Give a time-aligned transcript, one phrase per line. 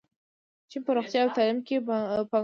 [0.69, 2.39] چین په روغتیا او تعلیم کې پانګونه کوي.